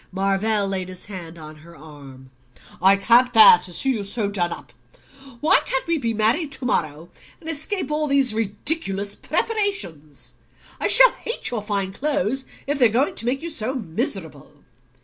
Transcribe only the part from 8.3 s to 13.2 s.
ridiculous preparations? I shall hate your fine clothes if they're going